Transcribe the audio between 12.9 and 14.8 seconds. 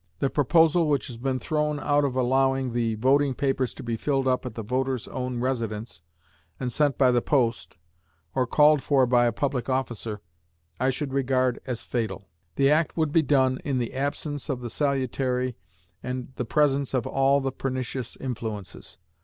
would be done in the absence of the